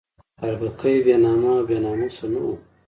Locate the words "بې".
1.05-1.15, 1.67-1.77